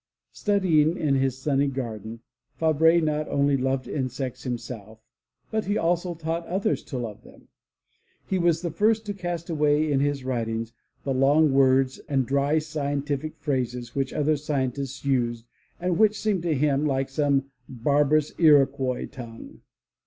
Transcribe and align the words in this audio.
Studying 0.31 0.97
in 0.97 1.13
his 1.13 1.37
sunny 1.37 1.67
garden, 1.67 2.21
Fabre 2.55 2.99
not 2.99 3.27
only 3.27 3.55
loved 3.55 3.87
insects 3.87 4.41
himself, 4.41 4.99
but 5.51 5.65
he 5.65 5.77
also 5.77 6.15
taught 6.15 6.43
others 6.47 6.81
to 6.85 6.97
love 6.97 7.21
them. 7.21 7.49
He 8.25 8.39
was 8.39 8.63
the 8.63 8.71
first 8.71 9.05
to 9.05 9.13
cast 9.13 9.47
away 9.47 9.91
in 9.91 9.99
his 9.99 10.23
writings 10.23 10.73
the 11.03 11.13
long 11.13 11.53
words 11.53 11.99
and 12.09 12.25
dry 12.25 12.57
scientific 12.57 13.37
phrases 13.37 13.93
which 13.93 14.11
other 14.11 14.37
scientists 14.37 15.05
used 15.05 15.45
and 15.79 15.99
which 15.99 16.19
seemed 16.19 16.41
to 16.41 16.55
him 16.55 16.83
like 16.83 17.07
some 17.07 17.51
barbarous 17.69 18.33
Iroquois 18.39 19.05
tongue. 19.05 19.61